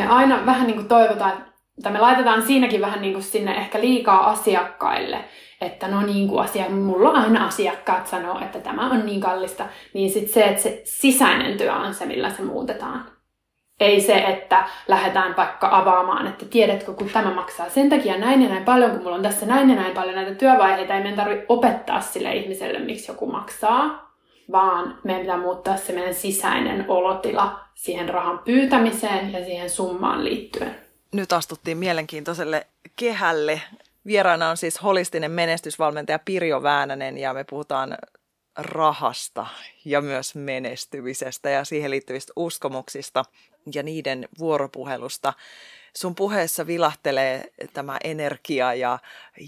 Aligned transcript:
Me 0.00 0.08
aina 0.08 0.46
vähän 0.46 0.66
niin 0.66 0.76
kuin 0.76 0.88
toivotaan, 0.88 1.44
tai 1.82 1.92
me 1.92 2.00
laitetaan 2.00 2.42
siinäkin 2.42 2.80
vähän 2.80 3.02
niin 3.02 3.12
kuin 3.12 3.22
sinne 3.22 3.54
ehkä 3.54 3.80
liikaa 3.80 4.30
asiakkaille, 4.30 5.24
että 5.60 5.88
no 5.88 6.02
niin 6.02 6.28
kuin 6.28 6.42
asia, 6.42 6.70
mulla 6.70 7.10
aina 7.10 7.46
asiakkaat 7.46 8.06
sanoo, 8.06 8.40
että 8.40 8.60
tämä 8.60 8.90
on 8.90 9.06
niin 9.06 9.20
kallista, 9.20 9.64
niin 9.94 10.10
sitten 10.10 10.32
se, 10.34 10.44
että 10.44 10.62
se 10.62 10.82
sisäinen 10.84 11.58
työ 11.58 11.74
on 11.74 11.94
se, 11.94 12.06
millä 12.06 12.30
se 12.30 12.42
muutetaan. 12.42 13.04
Ei 13.80 14.00
se, 14.00 14.14
että 14.14 14.64
lähdetään 14.88 15.36
vaikka 15.36 15.68
avaamaan, 15.72 16.26
että 16.26 16.44
tiedätkö, 16.44 16.92
kun 16.92 17.10
tämä 17.12 17.34
maksaa 17.34 17.68
sen 17.68 17.88
takia 17.88 18.18
näin 18.18 18.42
ja 18.42 18.48
näin 18.48 18.64
paljon, 18.64 18.90
kun 18.90 19.02
mulla 19.02 19.16
on 19.16 19.22
tässä 19.22 19.46
näin 19.46 19.70
ja 19.70 19.76
näin 19.76 19.94
paljon 19.94 20.14
näitä 20.14 20.34
työvaiheita, 20.34 20.94
ei 20.94 21.00
meidän 21.02 21.18
tarvitse 21.18 21.46
opettaa 21.48 22.00
sille 22.00 22.34
ihmiselle, 22.34 22.78
miksi 22.78 23.12
joku 23.12 23.26
maksaa, 23.26 24.09
vaan 24.52 24.98
meidän 25.04 25.22
pitää 25.22 25.36
muuttaa 25.36 25.76
se 25.76 25.92
meidän 25.92 26.14
sisäinen 26.14 26.84
olotila 26.88 27.60
siihen 27.74 28.08
rahan 28.08 28.38
pyytämiseen 28.38 29.32
ja 29.32 29.44
siihen 29.44 29.70
summaan 29.70 30.24
liittyen. 30.24 30.76
Nyt 31.12 31.32
astuttiin 31.32 31.78
mielenkiintoiselle 31.78 32.66
kehälle. 32.96 33.60
Vieraana 34.06 34.50
on 34.50 34.56
siis 34.56 34.82
holistinen 34.82 35.30
menestysvalmentaja 35.30 36.18
Pirjo 36.18 36.62
Väänänen 36.62 37.18
ja 37.18 37.34
me 37.34 37.44
puhutaan 37.44 37.98
rahasta 38.58 39.46
ja 39.84 40.00
myös 40.00 40.34
menestymisestä 40.34 41.50
ja 41.50 41.64
siihen 41.64 41.90
liittyvistä 41.90 42.32
uskomuksista 42.36 43.24
ja 43.74 43.82
niiden 43.82 44.28
vuoropuhelusta. 44.38 45.32
Sun 45.96 46.14
puheessa 46.14 46.66
vilahtelee 46.66 47.44
tämä 47.72 47.98
energia 48.04 48.74
ja, 48.74 48.98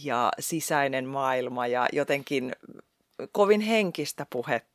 ja 0.04 0.32
sisäinen 0.38 1.08
maailma 1.08 1.66
ja 1.66 1.88
jotenkin 1.92 2.52
kovin 3.32 3.60
henkistä 3.60 4.26
puhetta. 4.30 4.71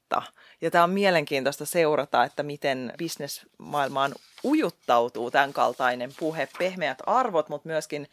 Ja 0.62 0.72
tämä 0.72 0.84
on 0.84 0.90
mielenkiintoista 0.90 1.66
seurata, 1.66 2.24
että 2.24 2.44
miten 2.44 2.94
bisnesmaailmaan 2.98 4.12
ujuttautuu 4.44 5.32
tämän 5.32 5.54
kaltainen 5.54 6.12
puhe, 6.20 6.48
pehmeät 6.60 6.98
arvot, 7.06 7.50
mutta 7.50 7.70
myöskin 7.70 8.08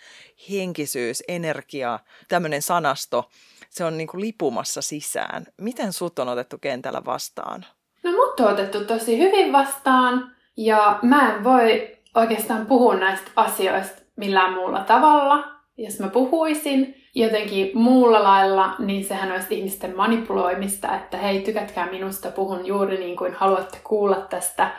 henkisyys, 0.51 1.23
energia, 1.29 1.99
tämmöinen 2.29 2.63
sanasto, 2.63 3.31
se 3.71 3.85
on 3.85 3.99
niin 3.99 4.09
kuin 4.09 4.21
lipumassa 4.21 4.83
sisään. 4.83 5.47
Miten 5.61 5.93
sut 5.93 6.19
on 6.19 6.29
otettu 6.29 6.59
kentällä 6.59 7.03
vastaan? 7.05 7.67
No 8.03 8.13
mut 8.13 8.41
on 8.41 8.53
otettu 8.53 8.85
tosi 8.85 9.19
hyvin 9.19 9.53
vastaan 9.53 10.37
ja 10.57 10.99
mä 11.03 11.35
en 11.35 11.45
voi 11.45 11.97
oikeastaan 12.15 12.67
puhua 12.67 12.95
näistä 12.95 13.31
asioista 13.37 14.03
millään 14.17 14.55
muulla 14.55 14.81
tavalla. 14.81 15.45
Jos 15.77 16.01
mä 16.01 16.09
puhuisin 16.09 17.04
jotenkin 17.15 17.71
muulla 17.75 18.23
lailla, 18.23 18.75
niin 18.79 19.05
sehän 19.05 19.33
olisi 19.33 19.59
ihmisten 19.59 19.97
manipuloimista, 19.97 20.97
että 20.97 21.17
hei, 21.17 21.41
tykätkää 21.41 21.91
minusta, 21.91 22.31
puhun 22.31 22.67
juuri 22.67 22.99
niin 22.99 23.17
kuin 23.17 23.35
haluatte 23.35 23.79
kuulla 23.85 24.17
tästä. 24.17 24.71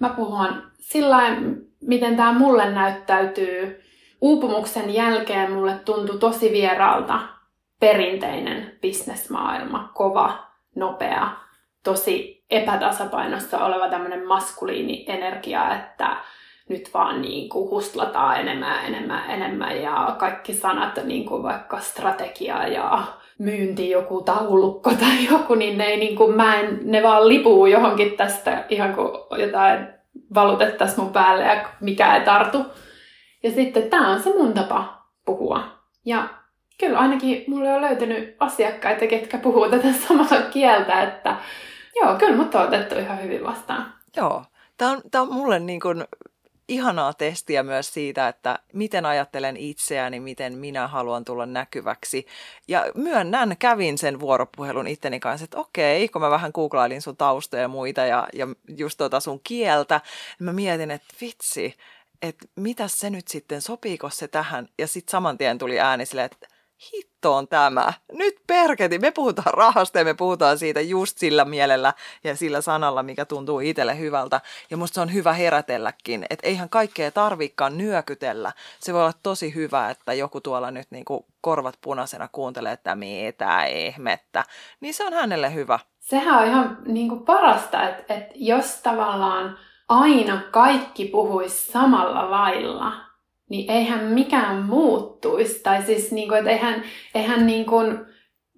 Mä 0.00 0.08
puhun 0.08 0.62
sillä 0.80 1.18
miten 1.80 2.16
tämä 2.16 2.32
mulle 2.32 2.70
näyttäytyy. 2.70 3.82
Uupumuksen 4.20 4.94
jälkeen 4.94 5.52
mulle 5.52 5.74
tuntui 5.84 6.18
tosi 6.18 6.52
vieraalta 6.52 7.20
perinteinen 7.80 8.78
bisnesmaailma, 8.80 9.90
kova, 9.94 10.46
nopea, 10.74 11.30
tosi 11.84 12.44
epätasapainossa 12.50 13.64
oleva 13.64 13.88
tämmöinen 13.88 14.26
maskuliini 14.26 15.04
energia, 15.08 15.74
että 15.76 16.16
nyt 16.70 16.90
vaan 16.94 17.22
niin 17.22 17.48
kuin 17.48 17.70
hustlataan 17.70 18.40
enemmän, 18.40 18.84
enemmän, 18.84 19.30
enemmän 19.30 19.82
ja 19.82 20.16
kaikki 20.18 20.54
sanat, 20.54 21.04
niin 21.04 21.24
kuin 21.24 21.42
vaikka 21.42 21.80
strategia 21.80 22.66
ja 22.66 23.02
myynti, 23.38 23.90
joku 23.90 24.22
taulukko 24.22 24.90
tai 24.90 25.24
joku, 25.30 25.54
niin 25.54 25.78
ne, 25.78 25.84
ei, 25.84 25.96
niin 25.96 26.16
kuin, 26.16 26.36
mä 26.36 26.60
en, 26.60 26.80
ne 26.82 27.02
vaan 27.02 27.28
lipuu 27.28 27.66
johonkin 27.66 28.16
tästä 28.16 28.64
ihan 28.68 28.94
kuin 28.94 29.10
jotain 29.40 29.88
valutettaisiin 30.34 31.00
mun 31.00 31.12
päälle 31.12 31.44
ja 31.44 31.68
mikä 31.80 32.16
ei 32.16 32.24
tartu. 32.24 32.58
Ja 33.42 33.50
sitten 33.50 33.90
tämä 33.90 34.10
on 34.10 34.22
se 34.22 34.30
mun 34.38 34.52
tapa 34.52 35.06
puhua. 35.24 35.62
Ja 36.06 36.28
kyllä 36.80 36.98
ainakin 36.98 37.44
mulle 37.46 37.72
on 37.72 37.82
löytynyt 37.82 38.36
asiakkaita, 38.40 39.06
ketkä 39.06 39.38
puhuu 39.38 39.70
tätä 39.70 39.92
samaa 40.08 40.42
kieltä, 40.50 41.02
että 41.02 41.36
joo, 41.96 42.14
kyllä 42.14 42.36
mut 42.36 42.54
on 42.54 42.62
otettu 42.62 42.98
ihan 42.98 43.22
hyvin 43.22 43.44
vastaan. 43.44 43.94
Joo, 44.16 44.44
tämä 44.76 44.90
on, 44.90 45.00
tämä 45.10 45.22
on 45.22 45.32
mulle 45.32 45.58
niin 45.58 45.80
kuin 45.80 46.04
ihanaa 46.70 47.14
testiä 47.14 47.62
myös 47.62 47.94
siitä, 47.94 48.28
että 48.28 48.58
miten 48.72 49.06
ajattelen 49.06 49.56
itseäni, 49.56 50.20
miten 50.20 50.58
minä 50.58 50.88
haluan 50.88 51.24
tulla 51.24 51.46
näkyväksi. 51.46 52.26
Ja 52.68 52.86
myönnän, 52.94 53.56
kävin 53.58 53.98
sen 53.98 54.20
vuoropuhelun 54.20 54.86
itteni 54.86 55.20
kanssa, 55.20 55.44
että 55.44 55.58
okei, 55.58 56.08
kun 56.08 56.22
mä 56.22 56.30
vähän 56.30 56.50
googlailin 56.54 57.02
sun 57.02 57.16
taustoja 57.16 57.62
ja 57.62 57.68
muita 57.68 58.00
ja, 58.00 58.28
ja 58.32 58.46
just 58.68 58.98
tuota 58.98 59.20
sun 59.20 59.40
kieltä, 59.44 60.00
niin 60.38 60.44
mä 60.44 60.52
mietin, 60.52 60.90
että 60.90 61.14
vitsi, 61.20 61.76
että 62.22 62.46
mitä 62.56 62.84
se 62.88 63.10
nyt 63.10 63.28
sitten, 63.28 63.62
sopiiko 63.62 64.10
se 64.10 64.28
tähän? 64.28 64.68
Ja 64.78 64.86
sitten 64.86 65.10
saman 65.10 65.38
tien 65.38 65.58
tuli 65.58 65.80
ääni 65.80 66.06
silleen, 66.06 66.30
että 66.32 66.49
hitto 66.94 67.34
on 67.34 67.48
tämä. 67.48 67.92
Nyt 68.12 68.34
perketi, 68.46 68.98
me 68.98 69.10
puhutaan 69.10 69.54
rahasta 69.54 69.98
ja 69.98 70.04
me 70.04 70.14
puhutaan 70.14 70.58
siitä 70.58 70.80
just 70.80 71.18
sillä 71.18 71.44
mielellä 71.44 71.94
ja 72.24 72.36
sillä 72.36 72.60
sanalla, 72.60 73.02
mikä 73.02 73.24
tuntuu 73.24 73.60
itselle 73.60 73.98
hyvältä. 73.98 74.40
Ja 74.70 74.76
musta 74.76 74.94
se 74.94 75.00
on 75.00 75.12
hyvä 75.12 75.32
herätelläkin, 75.32 76.26
että 76.30 76.48
eihän 76.48 76.68
kaikkea 76.68 77.10
tarvikaan 77.10 77.78
nyökytellä. 77.78 78.52
Se 78.80 78.92
voi 78.92 79.00
olla 79.00 79.12
tosi 79.22 79.54
hyvä, 79.54 79.90
että 79.90 80.12
joku 80.12 80.40
tuolla 80.40 80.70
nyt 80.70 80.90
niinku 80.90 81.26
korvat 81.40 81.78
punaisena 81.80 82.28
kuuntelee, 82.32 82.72
että 82.72 82.94
mitä 82.94 83.64
ihmettä. 83.64 84.44
Niin 84.80 84.94
se 84.94 85.04
on 85.04 85.12
hänelle 85.12 85.54
hyvä. 85.54 85.78
Sehän 86.00 86.42
on 86.42 86.46
ihan 86.46 86.78
niinku 86.86 87.16
parasta, 87.16 87.88
että, 87.88 88.14
että 88.14 88.34
jos 88.36 88.74
tavallaan 88.82 89.58
aina 89.88 90.40
kaikki 90.50 91.04
puhuisi 91.04 91.72
samalla 91.72 92.30
lailla, 92.30 93.09
niin 93.50 93.70
eihän 93.70 94.04
mikään 94.04 94.62
muuttuisi. 94.62 95.62
Tai 95.62 95.82
siis, 95.82 96.12
niin 96.12 96.28
kuin, 96.28 96.38
että 96.38 96.50
eihän, 96.50 96.82
eihän 97.14 97.46
niin 97.46 97.66
kuin, 97.66 97.98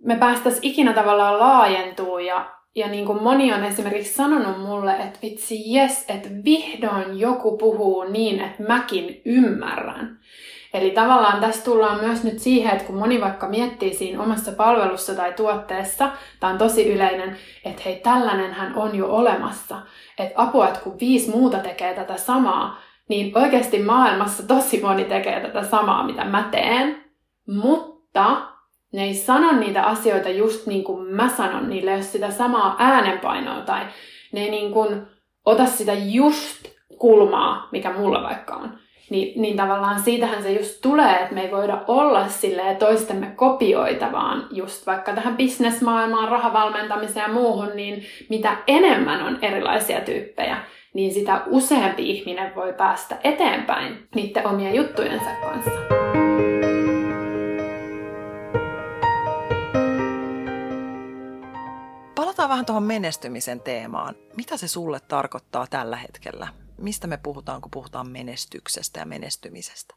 me 0.04 0.16
päästäisi 0.16 0.58
ikinä 0.62 0.92
tavallaan 0.92 1.38
laajentuu 1.38 2.18
ja, 2.18 2.50
ja 2.74 2.88
niin 2.88 3.06
kuin 3.06 3.22
moni 3.22 3.52
on 3.52 3.64
esimerkiksi 3.64 4.14
sanonut 4.14 4.60
mulle, 4.60 4.92
että 4.92 5.18
vitsi 5.22 5.74
jes, 5.74 6.04
että 6.08 6.28
vihdoin 6.44 7.20
joku 7.20 7.56
puhuu 7.56 8.04
niin, 8.04 8.40
että 8.40 8.62
mäkin 8.62 9.22
ymmärrän. 9.24 10.18
Eli 10.74 10.90
tavallaan 10.90 11.40
tässä 11.40 11.64
tullaan 11.64 12.00
myös 12.00 12.24
nyt 12.24 12.38
siihen, 12.38 12.72
että 12.72 12.84
kun 12.84 12.96
moni 12.96 13.20
vaikka 13.20 13.48
miettii 13.48 13.94
siinä 13.94 14.22
omassa 14.22 14.52
palvelussa 14.52 15.14
tai 15.14 15.32
tuotteessa, 15.32 16.10
tämä 16.40 16.52
on 16.52 16.58
tosi 16.58 16.92
yleinen, 16.92 17.36
että 17.64 17.82
hei, 17.84 17.96
tällainenhän 17.96 18.76
on 18.76 18.96
jo 18.96 19.06
olemassa. 19.06 19.80
Että 20.18 20.42
apua, 20.42 20.68
että 20.68 20.80
kun 20.80 21.00
viisi 21.00 21.30
muuta 21.30 21.58
tekee 21.58 21.94
tätä 21.94 22.16
samaa, 22.16 22.80
niin 23.08 23.38
oikeasti 23.38 23.78
maailmassa 23.78 24.46
tosi 24.46 24.80
moni 24.80 25.04
tekee 25.04 25.40
tätä 25.40 25.62
samaa, 25.62 26.06
mitä 26.06 26.24
mä 26.24 26.48
teen, 26.50 27.04
mutta 27.46 28.42
ne 28.92 29.04
ei 29.04 29.14
sano 29.14 29.52
niitä 29.52 29.82
asioita 29.82 30.28
just 30.28 30.66
niin 30.66 30.84
kuin 30.84 31.08
mä 31.08 31.28
sanon, 31.28 31.70
niille 31.70 31.92
ole 31.92 32.02
sitä 32.02 32.30
samaa 32.30 32.76
äänenpainoa 32.78 33.60
tai 33.60 33.80
ne 34.32 34.40
ei 34.40 34.50
niin 34.50 34.72
kuin 34.72 35.02
ota 35.46 35.66
sitä 35.66 35.92
just 35.92 36.66
kulmaa, 36.98 37.68
mikä 37.72 37.92
mulla 37.92 38.22
vaikka 38.22 38.54
on. 38.54 38.78
Niin, 39.10 39.42
niin 39.42 39.56
tavallaan 39.56 40.00
siitähän 40.00 40.42
se 40.42 40.52
just 40.52 40.80
tulee, 40.82 41.16
että 41.16 41.34
me 41.34 41.42
ei 41.42 41.50
voida 41.50 41.84
olla 41.88 42.28
silleen 42.28 42.76
toistemme 42.76 43.32
kopioita, 43.36 44.12
vaan 44.12 44.46
just 44.50 44.86
vaikka 44.86 45.12
tähän 45.12 45.36
bisnesmaailmaan, 45.36 46.28
rahavalmentamiseen 46.28 47.22
ja 47.22 47.32
muuhun, 47.32 47.70
niin 47.74 48.02
mitä 48.28 48.56
enemmän 48.66 49.22
on 49.22 49.38
erilaisia 49.42 50.00
tyyppejä, 50.00 50.56
niin 50.92 51.14
sitä 51.14 51.42
useampi 51.46 52.10
ihminen 52.10 52.54
voi 52.54 52.72
päästä 52.72 53.18
eteenpäin 53.24 54.08
niiden 54.14 54.46
omien 54.46 54.74
juttujensa 54.74 55.30
kanssa. 55.42 55.70
Palataan 62.14 62.48
vähän 62.48 62.66
tuohon 62.66 62.82
menestymisen 62.82 63.60
teemaan. 63.60 64.14
Mitä 64.36 64.56
se 64.56 64.68
sulle 64.68 65.00
tarkoittaa 65.08 65.66
tällä 65.70 65.96
hetkellä? 65.96 66.48
Mistä 66.78 67.06
me 67.06 67.16
puhutaan, 67.22 67.60
kun 67.60 67.70
puhutaan 67.70 68.08
menestyksestä 68.08 69.00
ja 69.00 69.06
menestymisestä? 69.06 69.94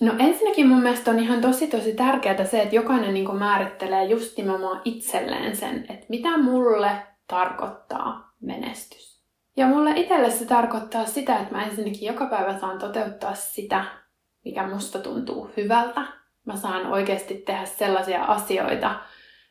No 0.00 0.14
ensinnäkin 0.18 0.68
mun 0.68 0.82
mielestä 0.82 1.10
on 1.10 1.18
ihan 1.18 1.40
tosi 1.40 1.66
tosi 1.66 1.92
tärkeää 1.92 2.44
se, 2.44 2.62
että 2.62 2.74
jokainen 2.74 3.14
niin 3.14 3.36
määrittelee 3.36 4.04
just 4.04 4.36
nimenomaan 4.36 4.82
itselleen 4.84 5.56
sen, 5.56 5.86
että 5.88 6.06
mitä 6.08 6.38
mulle 6.38 6.90
tarkoittaa 7.26 8.34
menestys. 8.40 9.09
Ja 9.60 9.66
mulle 9.66 9.90
itselle 9.96 10.30
se 10.30 10.44
tarkoittaa 10.44 11.06
sitä, 11.06 11.38
että 11.38 11.54
mä 11.54 11.64
ensinnäkin 11.64 12.06
joka 12.06 12.26
päivä 12.26 12.58
saan 12.58 12.78
toteuttaa 12.78 13.34
sitä, 13.34 13.84
mikä 14.44 14.66
musta 14.66 14.98
tuntuu 14.98 15.50
hyvältä. 15.56 16.00
Mä 16.46 16.56
saan 16.56 16.86
oikeasti 16.86 17.34
tehdä 17.34 17.64
sellaisia 17.64 18.24
asioita, 18.24 19.00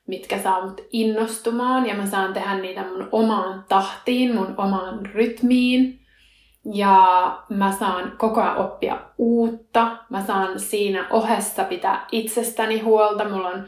mitkä 0.07 0.39
saa 0.39 0.65
mut 0.65 0.81
innostumaan 0.91 1.85
ja 1.85 1.95
mä 1.95 2.05
saan 2.05 2.33
tehdä 2.33 2.55
niitä 2.55 2.83
mun 2.83 3.09
omaan 3.11 3.65
tahtiin, 3.69 4.35
mun 4.35 4.53
omaan 4.57 5.05
rytmiin. 5.05 5.99
Ja 6.73 6.97
mä 7.49 7.71
saan 7.71 8.13
koko 8.17 8.41
ajan 8.41 8.57
oppia 8.57 9.01
uutta. 9.17 9.97
Mä 10.09 10.25
saan 10.25 10.59
siinä 10.59 11.07
ohessa 11.09 11.63
pitää 11.63 12.07
itsestäni 12.11 12.79
huolta. 12.79 13.29
Mulla 13.29 13.47
on 13.47 13.67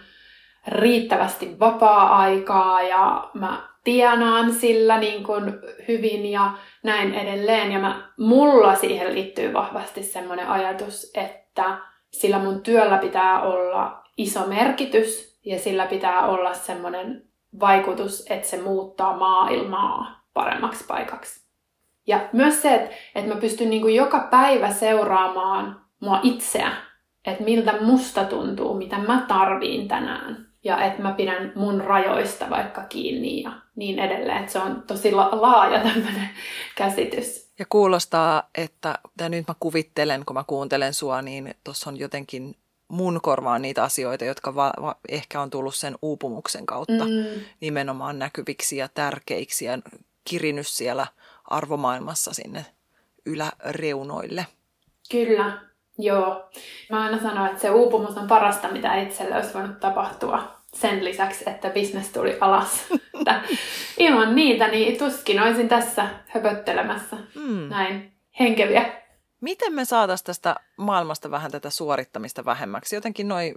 riittävästi 0.67 1.59
vapaa-aikaa 1.59 2.81
ja 2.81 3.29
mä 3.33 3.71
tienaan 3.83 4.53
sillä 4.53 4.99
niin 4.99 5.23
kuin 5.23 5.53
hyvin 5.87 6.31
ja 6.31 6.51
näin 6.83 7.13
edelleen. 7.13 7.71
Ja 7.71 7.79
mä, 7.79 8.11
mulla 8.17 8.75
siihen 8.75 9.15
liittyy 9.15 9.53
vahvasti 9.53 10.03
semmoinen 10.03 10.47
ajatus, 10.47 11.11
että 11.15 11.77
sillä 12.11 12.39
mun 12.39 12.61
työllä 12.61 12.97
pitää 12.97 13.41
olla 13.41 14.03
iso 14.17 14.47
merkitys 14.47 15.39
ja 15.45 15.59
sillä 15.59 15.85
pitää 15.85 16.27
olla 16.27 16.53
semmoinen 16.53 17.23
vaikutus, 17.59 18.25
että 18.29 18.47
se 18.47 18.61
muuttaa 18.61 19.17
maailmaa 19.17 20.25
paremmaksi 20.33 20.85
paikaksi. 20.87 21.41
Ja 22.07 22.19
myös 22.33 22.61
se, 22.61 22.75
että, 22.75 22.95
että 23.15 23.33
mä 23.33 23.41
pystyn 23.41 23.69
niin 23.69 23.81
kuin 23.81 23.95
joka 23.95 24.27
päivä 24.31 24.69
seuraamaan 24.69 25.81
mua 25.99 26.19
itseä, 26.23 26.71
että 27.25 27.43
miltä 27.43 27.73
musta 27.81 28.23
tuntuu, 28.23 28.73
mitä 28.73 28.97
mä 28.97 29.25
tarviin 29.27 29.87
tänään 29.87 30.50
ja 30.63 30.85
että 30.85 31.01
mä 31.01 31.13
pidän 31.13 31.51
mun 31.55 31.81
rajoista 31.81 32.49
vaikka 32.49 32.83
kiinni 32.83 33.41
ja 33.41 33.51
niin 33.75 33.99
edelleen. 33.99 34.37
Että 34.37 34.51
se 34.51 34.59
on 34.59 34.83
tosi 34.87 35.11
la- 35.11 35.41
laaja 35.41 35.79
tämmöinen 35.79 36.29
käsitys. 36.75 37.51
Ja 37.59 37.65
kuulostaa, 37.69 38.49
että 38.55 38.99
ja 39.19 39.29
nyt 39.29 39.47
mä 39.47 39.55
kuvittelen, 39.59 40.25
kun 40.25 40.33
mä 40.33 40.43
kuuntelen 40.47 40.93
sua, 40.93 41.21
niin 41.21 41.55
tuossa 41.63 41.89
on 41.89 41.99
jotenkin 41.99 42.55
mun 42.87 43.19
korvaan 43.23 43.61
niitä 43.61 43.83
asioita, 43.83 44.25
jotka 44.25 44.55
va- 44.55 44.73
va- 44.81 44.95
ehkä 45.09 45.41
on 45.41 45.49
tullut 45.49 45.75
sen 45.75 45.95
uupumuksen 46.01 46.65
kautta 46.65 47.05
mm. 47.05 47.41
nimenomaan 47.61 48.19
näkyviksi 48.19 48.77
ja 48.77 48.87
tärkeiksi 48.87 49.65
ja 49.65 49.77
kirinyt 50.23 50.67
siellä 50.67 51.07
arvomaailmassa 51.45 52.33
sinne 52.33 52.65
yläreunoille. 53.25 54.47
Kyllä, 55.11 55.61
Joo. 55.97 56.49
Mä 56.89 57.03
aina 57.03 57.21
sanon, 57.21 57.47
että 57.47 57.59
se 57.59 57.69
uupumus 57.69 58.17
on 58.17 58.27
parasta, 58.27 58.67
mitä 58.67 58.95
itselle 59.01 59.35
olisi 59.35 59.53
voinut 59.53 59.79
tapahtua. 59.79 60.61
Sen 60.73 61.05
lisäksi, 61.05 61.49
että 61.49 61.69
bisnes 61.69 62.09
tuli 62.09 62.37
alas. 62.41 62.85
ilman 63.97 64.35
niitä, 64.35 64.67
niin 64.67 64.97
tuskin 64.97 65.41
olisin 65.41 65.69
tässä 65.69 66.09
höpöttelemässä 66.27 67.15
mm. 67.35 67.69
näin 67.69 68.13
henkeviä. 68.39 69.01
Miten 69.41 69.73
me 69.73 69.85
saataisiin 69.85 70.25
tästä 70.25 70.55
maailmasta 70.77 71.31
vähän 71.31 71.51
tätä 71.51 71.69
suorittamista 71.69 72.45
vähemmäksi? 72.45 72.95
Jotenkin 72.95 73.27
noi 73.27 73.53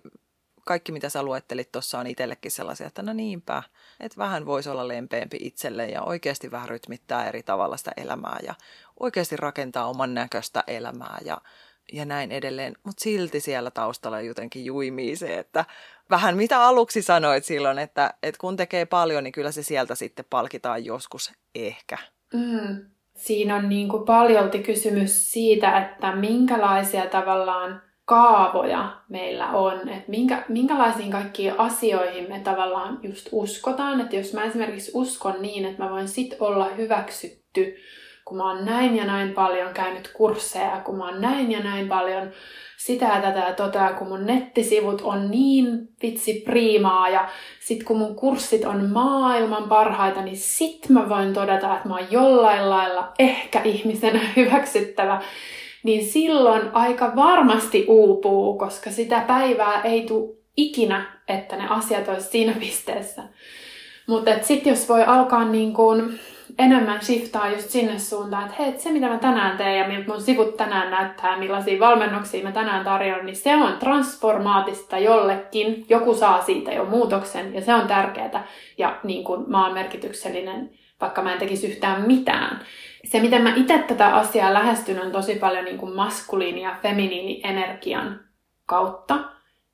kaikki, 0.65 0.93
mitä 0.93 1.09
sä 1.09 1.23
luettelit 1.23 1.73
tuossa, 1.73 1.99
on 1.99 2.07
itsellekin 2.07 2.51
sellaisia, 2.51 2.87
että 2.87 3.03
no 3.03 3.13
niinpä, 3.13 3.63
että 4.01 4.19
vähän 4.19 4.47
voisi 4.47 4.69
olla 4.69 4.89
lempeämpi 4.89 5.37
itselle 5.41 5.87
ja 5.87 6.03
oikeasti 6.03 6.51
vähän 6.51 6.69
rytmittää 6.69 7.29
eri 7.29 7.43
tavalla 7.43 7.77
sitä 7.77 7.93
elämää 7.97 8.39
ja 8.43 8.55
oikeasti 9.01 9.37
rakentaa 9.37 9.87
oman 9.87 10.15
näköistä 10.15 10.65
elämää 10.67 11.19
ja 11.25 11.39
ja 11.93 12.05
näin 12.05 12.33
edelleen, 12.33 12.77
mutta 12.85 13.03
silti 13.03 13.41
siellä 13.41 13.71
taustalla 13.71 14.21
jotenkin 14.21 14.65
juimii 14.65 15.17
se, 15.17 15.39
että 15.39 15.65
vähän 16.11 16.37
mitä 16.37 16.63
aluksi 16.63 17.03
sanoit 17.03 17.45
silloin, 17.45 17.79
että, 17.79 18.15
että 18.23 18.39
kun 18.41 18.57
tekee 18.57 18.87
paljon, 18.87 19.25
niin 19.25 19.33
kyllä 19.33 19.53
se 19.53 19.63
sieltä 19.63 19.95
sitten 19.95 20.25
palkitaan 20.31 20.85
joskus 20.85 21.33
ehkä. 21.55 21.99
Mm. 22.35 22.85
Siinä 23.17 23.57
on 23.57 23.69
niin 23.69 23.89
kuin 23.89 24.05
paljolti 24.05 24.59
kysymys 24.59 25.33
siitä, 25.33 25.79
että 25.79 26.17
minkälaisia 26.17 27.07
tavallaan 27.07 27.83
kaavoja 28.05 28.97
meillä 29.09 29.51
on, 29.51 29.89
että 29.89 30.11
minkä, 30.11 30.45
minkälaisiin 30.49 31.11
kaikkiin 31.11 31.61
asioihin 31.61 32.29
me 32.29 32.41
tavallaan 32.41 32.99
just 33.03 33.29
uskotaan, 33.33 34.01
että 34.01 34.17
jos 34.17 34.33
mä 34.33 34.45
esimerkiksi 34.45 34.91
uskon 34.95 35.43
niin, 35.43 35.65
että 35.65 35.83
mä 35.83 35.91
voin 35.91 36.09
sit 36.09 36.37
olla 36.41 36.69
hyväksytty 36.69 37.77
kun 38.25 38.37
mä 38.37 38.51
oon 38.51 38.65
näin 38.65 38.97
ja 38.97 39.05
näin 39.05 39.33
paljon 39.33 39.75
käynyt 39.75 40.11
kursseja, 40.17 40.81
kun 40.85 40.97
mä 40.97 41.09
oon 41.09 41.21
näin 41.21 41.53
ja 41.53 41.61
näin 41.61 41.89
paljon 41.89 42.31
sitä 42.77 43.05
ja 43.05 43.21
tätä 43.21 43.39
ja 43.39 43.53
tota, 43.53 43.93
kun 43.93 44.09
mun 44.09 44.27
nettisivut 44.27 45.01
on 45.01 45.31
niin 45.31 45.89
vitsi 46.03 46.43
priimaa 46.45 47.09
ja 47.09 47.29
sit 47.61 47.83
kun 47.85 47.99
mun 47.99 48.17
kurssit 48.17 48.65
on 48.65 48.91
maailman 48.91 49.69
parhaita, 49.69 50.23
niin 50.23 50.37
sit 50.37 50.89
mä 50.89 51.09
voin 51.09 51.35
todeta, 51.35 51.77
että 51.77 51.89
mä 51.89 51.97
oon 51.97 52.07
jollain 52.11 52.71
lailla 52.71 53.13
ehkä 53.19 53.63
ihmisenä 53.63 54.21
hyväksyttävä, 54.37 55.23
niin 55.83 56.05
silloin 56.05 56.63
aika 56.73 57.13
varmasti 57.17 57.85
uupuu, 57.89 58.59
koska 58.59 58.91
sitä 58.91 59.21
päivää 59.21 59.83
ei 59.83 60.03
tule 60.03 60.35
ikinä, 60.57 61.21
että 61.29 61.57
ne 61.57 61.67
asiat 61.69 62.09
olisi 62.09 62.29
siinä 62.29 62.53
pisteessä. 62.61 63.23
Mutta 64.07 64.31
sitten 64.43 64.71
jos 64.71 64.89
voi 64.89 65.05
alkaa 65.05 65.45
niin 65.45 65.75
kuin 65.75 66.19
enemmän 66.59 67.03
shiftaa 67.03 67.51
just 67.51 67.71
sinne 67.71 67.99
suuntaan, 67.99 68.43
että 68.45 68.63
hei, 68.63 68.79
se 68.79 68.93
mitä 68.93 69.09
mä 69.09 69.19
tänään 69.19 69.57
teen 69.57 69.79
ja 69.79 69.89
miltä 69.89 70.13
mun 70.13 70.23
sivut 70.23 70.57
tänään 70.57 70.91
näyttää, 70.91 71.39
millaisia 71.39 71.81
valmennuksia 71.81 72.43
mä 72.43 72.53
tänään 72.53 72.85
tarjoan, 72.85 73.27
niin 73.27 73.37
se 73.37 73.57
on 73.57 73.77
transformaatista 73.79 74.99
jollekin. 74.99 75.87
Joku 75.89 76.15
saa 76.15 76.43
siitä 76.43 76.73
jo 76.73 76.85
muutoksen 76.85 77.55
ja 77.55 77.61
se 77.61 77.75
on 77.75 77.89
tärkeää 77.89 78.47
ja 78.79 79.01
niin 79.05 79.25
kuin 79.25 79.51
mä 79.51 79.65
oon 79.65 79.75
merkityksellinen, 79.75 80.71
vaikka 81.01 81.23
mä 81.23 81.33
en 81.33 81.39
tekisi 81.39 81.67
yhtään 81.67 82.07
mitään. 82.07 82.61
Se, 83.05 83.21
miten 83.21 83.43
mä 83.43 83.55
itse 83.57 83.79
tätä 83.79 84.07
asiaa 84.07 84.55
lähestyn, 84.55 85.03
on 85.03 85.13
tosi 85.13 85.35
paljon 85.35 85.65
niin 85.65 85.79
kuin 85.79 85.93
maskuliini- 85.93 86.63
ja 86.63 86.77
feminiini-energian 86.83 88.21
kautta. 88.67 89.19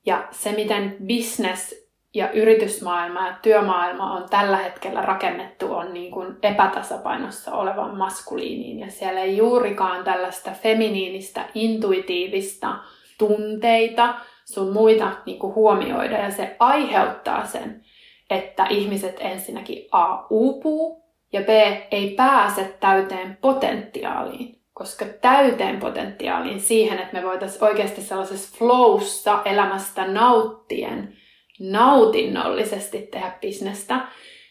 Ja 0.05 0.27
se, 0.31 0.51
miten 0.51 0.97
business 1.07 1.80
ja 2.13 2.31
yritysmaailma 2.31 3.27
ja 3.27 3.35
työmaailma 3.41 4.11
on 4.11 4.29
tällä 4.29 4.57
hetkellä 4.57 5.01
rakennettu 5.01 5.73
on 5.73 5.93
niin 5.93 6.11
kuin 6.11 6.35
epätasapainossa 6.43 7.51
olevan 7.51 7.97
maskuliiniin. 7.97 8.79
Ja 8.79 8.91
siellä 8.91 9.21
ei 9.21 9.37
juurikaan 9.37 10.03
tällaista 10.03 10.51
feminiinistä, 10.51 11.45
intuitiivista 11.55 12.75
tunteita 13.17 14.15
sun 14.45 14.73
muita 14.73 15.11
niin 15.25 15.39
kuin 15.39 15.55
huomioida. 15.55 16.17
Ja 16.17 16.31
se 16.31 16.55
aiheuttaa 16.59 17.45
sen, 17.45 17.85
että 18.29 18.65
ihmiset 18.69 19.17
ensinnäkin 19.19 19.87
A 19.91 20.25
uupuu 20.29 21.03
ja 21.33 21.41
B 21.41 21.49
ei 21.91 22.13
pääse 22.17 22.77
täyteen 22.79 23.37
potentiaaliin. 23.41 24.61
Koska 24.73 25.05
täyteen 25.21 25.79
potentiaaliin 25.79 26.59
siihen, 26.59 26.99
että 26.99 27.13
me 27.13 27.23
voitaisiin 27.23 27.63
oikeasti 27.63 28.01
sellaisessa 28.01 28.57
flowssa 28.57 29.39
elämästä 29.45 30.07
nauttien– 30.07 31.13
nautinnollisesti 31.59 33.01
tehdä 33.01 33.37
bisnestä, 33.41 34.07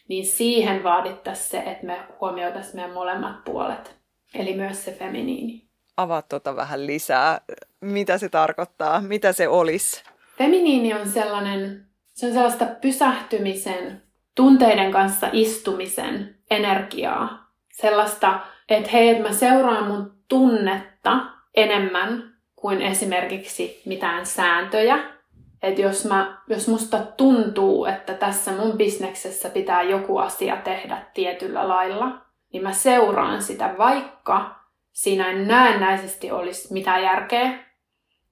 niin 0.08 0.26
siihen 0.26 0.82
vaadittaisiin 0.82 1.50
se, 1.50 1.58
että 1.70 1.86
me 1.86 1.98
huomioitaisiin 2.20 2.76
meidän 2.76 2.94
molemmat 2.94 3.44
puolet. 3.44 3.96
Eli 4.34 4.54
myös 4.54 4.84
se 4.84 4.92
feminiini. 4.92 5.64
Avaa 5.96 6.22
tuota 6.22 6.56
vähän 6.56 6.86
lisää. 6.86 7.40
Mitä 7.80 8.18
se 8.18 8.28
tarkoittaa? 8.28 9.00
Mitä 9.00 9.32
se 9.32 9.48
olisi? 9.48 10.04
Feminiini 10.38 10.94
on 10.94 11.08
sellainen, 11.08 11.86
se 12.12 12.26
on 12.26 12.32
sellaista 12.32 12.66
pysähtymisen, 12.80 14.02
tunteiden 14.34 14.92
kanssa 14.92 15.28
istumisen 15.32 16.36
energiaa. 16.50 17.50
Sellaista, 17.72 18.40
että 18.68 18.90
hei, 18.90 19.08
että 19.08 19.28
mä 19.28 19.34
seuraan 19.34 19.86
mun 19.86 20.12
tunnetta 20.28 21.20
enemmän 21.54 22.34
kuin 22.56 22.82
esimerkiksi 22.82 23.82
mitään 23.86 24.26
sääntöjä 24.26 25.19
että 25.62 25.82
jos, 25.82 26.04
mä, 26.04 26.42
jos 26.48 26.68
musta 26.68 26.98
tuntuu, 26.98 27.84
että 27.84 28.14
tässä 28.14 28.52
mun 28.52 28.76
bisneksessä 28.76 29.50
pitää 29.50 29.82
joku 29.82 30.18
asia 30.18 30.56
tehdä 30.56 31.02
tietyllä 31.14 31.68
lailla, 31.68 32.18
niin 32.52 32.62
mä 32.62 32.72
seuraan 32.72 33.42
sitä, 33.42 33.74
vaikka 33.78 34.60
siinä 34.92 35.30
ei 35.30 35.44
näennäisesti 35.44 36.30
olisi 36.30 36.72
mitään 36.72 37.02
järkeä, 37.02 37.64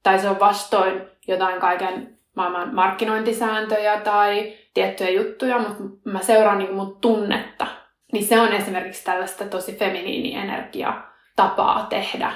tai 0.02 0.18
se 0.18 0.28
on 0.28 0.40
vastoin 0.40 1.02
jotain 1.28 1.60
kaiken 1.60 2.18
maailman 2.36 2.74
markkinointisääntöjä 2.74 4.00
tai 4.00 4.52
tiettyjä 4.74 5.10
juttuja, 5.10 5.58
mutta 5.58 5.82
mä 6.04 6.22
seuraan 6.22 6.58
niin 6.58 6.74
mun 6.74 7.00
tunnetta. 7.00 7.66
Niin 8.12 8.26
se 8.26 8.40
on 8.40 8.52
esimerkiksi 8.52 9.04
tällaista 9.04 9.44
tosi 9.44 9.76
feminiini-energia 9.76 11.02
tapaa 11.36 11.86
tehdä 11.90 12.32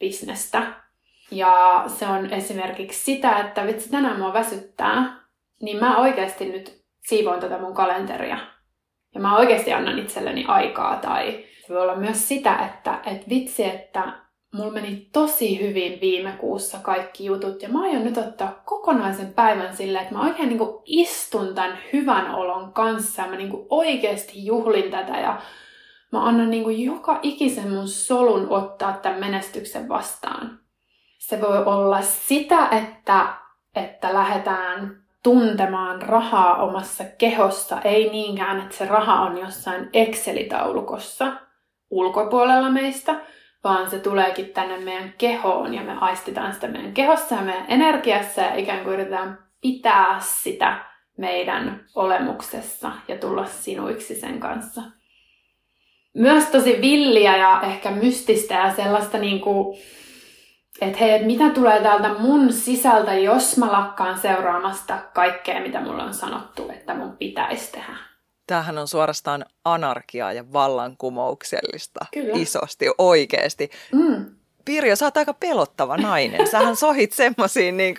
bisnestä. 0.00 0.62
Ja 1.30 1.84
se 1.86 2.06
on 2.06 2.32
esimerkiksi 2.32 3.04
sitä, 3.04 3.38
että 3.38 3.66
vitsi 3.66 3.90
tänään 3.90 4.18
mua 4.18 4.32
väsyttää, 4.32 5.20
niin 5.62 5.80
mä 5.80 5.98
oikeasti 5.98 6.48
nyt 6.48 6.84
siivoon 7.08 7.40
tätä 7.40 7.58
mun 7.58 7.74
kalenteria. 7.74 8.38
Ja 9.14 9.20
mä 9.20 9.36
oikeasti 9.36 9.72
annan 9.72 9.98
itselleni 9.98 10.44
aikaa. 10.48 10.96
Tai 10.96 11.44
se 11.66 11.74
voi 11.74 11.82
olla 11.82 11.96
myös 11.96 12.28
sitä, 12.28 12.56
että, 12.56 12.98
että 13.06 13.28
vitsi, 13.28 13.64
että 13.64 14.12
mulla 14.54 14.72
meni 14.72 15.08
tosi 15.12 15.60
hyvin 15.60 16.00
viime 16.00 16.32
kuussa 16.32 16.78
kaikki 16.78 17.24
jutut. 17.24 17.62
Ja 17.62 17.68
mä 17.68 17.82
aion 17.82 18.04
nyt 18.04 18.18
ottaa 18.18 18.62
kokonaisen 18.64 19.34
päivän 19.34 19.76
silleen, 19.76 20.02
että 20.02 20.14
mä 20.14 20.24
oikein 20.24 20.48
niin 20.48 20.60
istun 20.84 21.54
tämän 21.54 21.78
hyvän 21.92 22.34
olon 22.34 22.72
kanssa. 22.72 23.22
Ja 23.22 23.28
mä 23.28 23.36
niin 23.36 23.52
oikeasti 23.70 24.46
juhlin 24.46 24.90
tätä 24.90 25.18
ja 25.18 25.40
mä 26.12 26.24
annan 26.24 26.50
niin 26.50 26.84
joka 26.84 27.18
ikisen 27.22 27.70
mun 27.70 27.88
solun 27.88 28.46
ottaa 28.50 28.92
tämän 28.92 29.20
menestyksen 29.20 29.88
vastaan. 29.88 30.67
Se 31.28 31.40
voi 31.40 31.64
olla 31.64 32.02
sitä, 32.02 32.68
että, 32.68 33.26
että 33.76 34.14
lähdetään 34.14 35.02
tuntemaan 35.22 36.02
rahaa 36.02 36.62
omassa 36.62 37.04
kehossa, 37.18 37.80
ei 37.80 38.10
niinkään, 38.10 38.60
että 38.60 38.76
se 38.76 38.86
raha 38.86 39.20
on 39.20 39.38
jossain 39.38 39.88
Excel-taulukossa 39.92 41.32
ulkopuolella 41.90 42.70
meistä, 42.70 43.20
vaan 43.64 43.90
se 43.90 43.98
tuleekin 43.98 44.46
tänne 44.46 44.78
meidän 44.78 45.14
kehoon 45.18 45.74
ja 45.74 45.82
me 45.82 45.96
aistitaan 46.00 46.54
sitä 46.54 46.68
meidän 46.68 46.94
kehossa 46.94 47.34
ja 47.34 47.42
meidän 47.42 47.64
energiassa 47.68 48.40
ja 48.40 48.54
ikään 48.54 48.84
kuin 48.84 48.94
yritetään 48.94 49.38
pitää 49.60 50.20
sitä 50.20 50.84
meidän 51.18 51.84
olemuksessa 51.94 52.92
ja 53.08 53.18
tulla 53.18 53.46
sinuiksi 53.46 54.20
sen 54.20 54.40
kanssa. 54.40 54.82
Myös 56.14 56.44
tosi 56.44 56.78
villiä 56.80 57.36
ja 57.36 57.62
ehkä 57.62 57.90
mystistä 57.90 58.54
ja 58.54 58.74
sellaista 58.74 59.18
niin 59.18 59.40
kuin, 59.40 59.78
että 60.80 60.98
hei, 60.98 61.24
mitä 61.24 61.50
tulee 61.50 61.82
täältä 61.82 62.14
mun 62.18 62.52
sisältä, 62.52 63.14
jos 63.14 63.56
mä 63.56 63.72
lakkaan 63.72 64.18
seuraamasta 64.18 64.98
kaikkea, 65.14 65.60
mitä 65.60 65.80
mulle 65.80 66.02
on 66.02 66.14
sanottu, 66.14 66.70
että 66.70 66.94
mun 66.94 67.16
pitäisi 67.16 67.72
tehdä. 67.72 67.96
Tämähän 68.46 68.78
on 68.78 68.88
suorastaan 68.88 69.44
anarkiaa 69.64 70.32
ja 70.32 70.52
vallankumouksellista 70.52 72.00
Kyllä. 72.12 72.32
isosti, 72.36 72.86
oikeasti. 72.98 73.70
Mm. 73.92 74.37
Pirjo, 74.68 74.96
sä 74.96 75.04
oot 75.04 75.16
aika 75.16 75.34
pelottava 75.34 75.96
nainen. 75.96 76.46
Sähän 76.46 76.76
sohit 76.76 77.12
semmoisiin 77.12 77.76
niin 77.76 77.94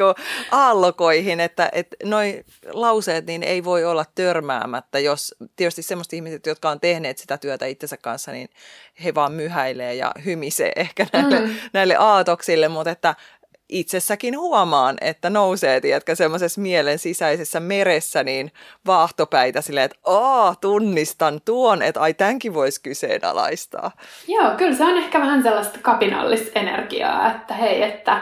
aallokoihin, 0.51 1.39
että, 1.39 1.69
että 1.73 1.95
noi 2.03 2.43
lauseet 2.73 3.25
niin 3.25 3.43
ei 3.43 3.63
voi 3.63 3.85
olla 3.85 4.05
törmäämättä, 4.15 4.99
jos 4.99 5.35
tietysti 5.55 5.81
semmoiset 5.81 6.13
ihmiset, 6.13 6.45
jotka 6.45 6.69
on 6.69 6.79
tehneet 6.79 7.17
sitä 7.17 7.37
työtä 7.37 7.65
itsensä 7.65 7.97
kanssa, 7.97 8.31
niin 8.31 8.49
he 9.03 9.15
vaan 9.15 9.31
myhäilee 9.31 9.95
ja 9.95 10.11
hymisee 10.25 10.71
ehkä 10.75 11.07
näille, 11.13 11.39
mm. 11.39 11.55
näille 11.73 11.95
aatoksille, 11.99 12.67
mutta 12.67 12.91
että 12.91 13.15
itsessäkin 13.69 14.39
huomaan, 14.39 14.97
että 15.01 15.29
nousee, 15.29 15.81
tiedätkö, 15.81 16.15
semmoisessa 16.15 16.61
mielen 16.61 16.99
sisäisessä 16.99 17.59
meressä, 17.59 18.23
niin 18.23 18.51
vaahtopäitä 18.85 19.61
silleen, 19.61 19.85
että 19.85 19.97
aa, 20.05 20.55
tunnistan 20.55 21.41
tuon, 21.45 21.81
että 21.81 22.01
ai 22.01 22.13
tämänkin 22.13 22.53
voisi 22.53 22.81
kyseenalaistaa. 22.81 23.91
Joo, 24.27 24.51
kyllä 24.57 24.75
se 24.75 24.83
on 24.83 24.97
ehkä 24.97 25.19
vähän 25.19 25.43
sellaista 25.43 25.79
kapinallisenergiaa, 25.81 27.31
että 27.31 27.53
hei, 27.53 27.83
että 27.83 28.21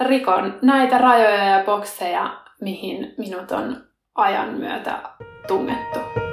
rikon 0.00 0.58
näitä 0.62 0.98
rajoja 0.98 1.44
ja 1.44 1.64
bokseja, 1.64 2.40
mihin 2.60 3.14
minut 3.18 3.52
on 3.52 3.84
ajan 4.14 4.48
myötä 4.48 5.02
tungettu. 5.48 6.23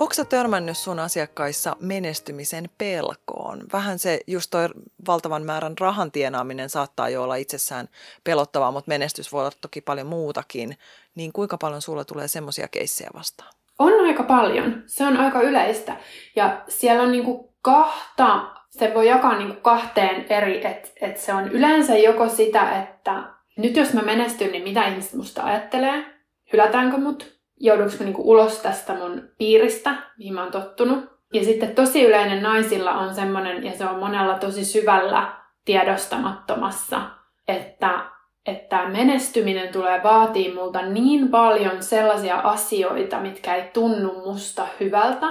Onko 0.00 0.14
törmännyt 0.28 0.76
sun 0.76 0.98
asiakkaissa 0.98 1.76
menestymisen 1.80 2.68
pelkoon? 2.78 3.62
Vähän 3.72 3.98
se 3.98 4.20
just 4.26 4.50
toi 4.50 4.68
valtavan 5.06 5.42
määrän 5.42 5.78
rahan 5.80 6.12
tienaaminen 6.12 6.70
saattaa 6.70 7.08
jo 7.08 7.22
olla 7.22 7.36
itsessään 7.36 7.88
pelottavaa, 8.24 8.70
mutta 8.70 8.88
menestys 8.88 9.32
voi 9.32 9.40
olla 9.40 9.52
toki 9.60 9.80
paljon 9.80 10.06
muutakin. 10.06 10.76
Niin 11.14 11.32
kuinka 11.32 11.58
paljon 11.58 11.82
sulla 11.82 12.04
tulee 12.04 12.28
semmoisia 12.28 12.68
keissejä 12.68 13.10
vastaan? 13.14 13.50
On 13.78 14.06
aika 14.06 14.22
paljon. 14.22 14.82
Se 14.86 15.04
on 15.04 15.16
aika 15.16 15.40
yleistä. 15.40 15.96
Ja 16.36 16.62
siellä 16.68 17.02
on 17.02 17.12
niinku 17.12 17.54
kahta, 17.62 18.46
se 18.70 18.94
voi 18.94 19.08
jakaa 19.08 19.38
niinku 19.38 19.60
kahteen 19.60 20.26
eri, 20.32 20.66
että 20.66 20.88
et 21.00 21.18
se 21.18 21.34
on 21.34 21.48
yleensä 21.48 21.96
joko 21.96 22.28
sitä, 22.28 22.82
että 22.82 23.22
nyt 23.56 23.76
jos 23.76 23.92
mä 23.92 24.02
menestyn, 24.02 24.52
niin 24.52 24.64
mitä 24.64 24.88
ihmiset 24.88 25.14
musta 25.14 25.42
ajattelee? 25.42 26.04
Hylätäänkö 26.52 26.96
mut? 26.96 27.37
Joudunko 27.60 27.92
mä 27.98 28.04
niinku 28.04 28.30
ulos 28.30 28.58
tästä 28.58 28.94
mun 28.94 29.28
piiristä, 29.38 29.94
mihin 30.18 30.34
mä 30.34 30.42
oon 30.42 30.52
tottunut. 30.52 31.18
Ja 31.32 31.44
sitten 31.44 31.74
tosi 31.74 32.04
yleinen 32.04 32.42
naisilla 32.42 32.92
on 32.92 33.14
semmoinen, 33.14 33.64
ja 33.64 33.72
se 33.72 33.84
on 33.84 33.98
monella 33.98 34.38
tosi 34.38 34.64
syvällä 34.64 35.32
tiedostamattomassa, 35.64 37.00
että, 37.48 38.04
että 38.46 38.88
menestyminen 38.88 39.72
tulee 39.72 40.02
vaatii 40.02 40.54
multa 40.54 40.82
niin 40.82 41.28
paljon 41.28 41.82
sellaisia 41.82 42.36
asioita, 42.36 43.20
mitkä 43.20 43.54
ei 43.54 43.70
tunnu 43.72 44.12
musta 44.24 44.66
hyvältä. 44.80 45.26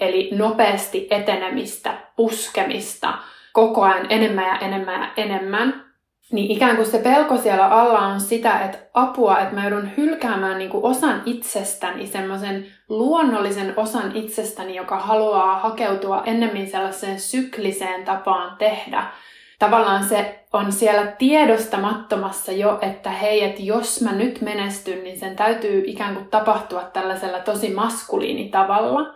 Eli 0.00 0.30
nopeasti 0.32 1.08
etenemistä, 1.10 1.94
puskemista, 2.16 3.14
koko 3.52 3.82
ajan 3.82 4.06
enemmän 4.08 4.46
ja 4.46 4.58
enemmän 4.58 5.00
ja 5.00 5.08
enemmän 5.16 5.89
niin 6.32 6.50
ikään 6.50 6.76
kuin 6.76 6.86
se 6.86 6.98
pelko 6.98 7.36
siellä 7.36 7.66
alla 7.66 7.98
on 7.98 8.20
sitä, 8.20 8.60
että 8.60 8.78
apua, 8.94 9.38
että 9.38 9.54
mä 9.54 9.68
joudun 9.68 9.90
hylkäämään 9.96 10.58
niin 10.58 10.70
kuin 10.70 10.84
osan 10.84 11.22
itsestäni, 11.26 12.06
semmoisen 12.06 12.66
luonnollisen 12.88 13.74
osan 13.76 14.16
itsestäni, 14.16 14.76
joka 14.76 14.98
haluaa 14.98 15.58
hakeutua 15.58 16.22
ennemmin 16.26 16.70
sellaiseen 16.70 17.20
sykliseen 17.20 18.04
tapaan 18.04 18.56
tehdä. 18.56 19.04
Tavallaan 19.58 20.04
se 20.04 20.44
on 20.52 20.72
siellä 20.72 21.06
tiedostamattomassa 21.06 22.52
jo, 22.52 22.78
että 22.82 23.10
hei, 23.10 23.44
että 23.44 23.62
jos 23.62 24.00
mä 24.00 24.12
nyt 24.12 24.40
menestyn, 24.40 25.04
niin 25.04 25.18
sen 25.18 25.36
täytyy 25.36 25.82
ikään 25.86 26.14
kuin 26.14 26.28
tapahtua 26.28 26.82
tällaisella 26.82 27.38
tosi 27.38 27.70
maskuliinitavalla. 27.70 29.14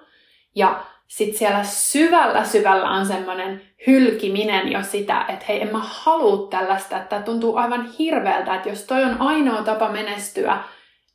Ja 0.54 0.80
sitten 1.06 1.38
siellä 1.38 1.64
syvällä 1.64 2.44
syvällä 2.44 2.90
on 2.90 3.06
semmoinen 3.06 3.62
hylkiminen 3.86 4.72
jo 4.72 4.82
sitä, 4.82 5.24
että 5.28 5.44
hei, 5.48 5.62
en 5.62 5.72
mä 5.72 5.80
halua 5.82 6.48
tällaista, 6.50 6.96
että 6.96 7.22
tuntuu 7.22 7.56
aivan 7.56 7.90
hirveältä, 7.98 8.54
että 8.54 8.68
jos 8.68 8.82
toi 8.82 9.04
on 9.04 9.16
ainoa 9.20 9.62
tapa 9.62 9.88
menestyä, 9.88 10.58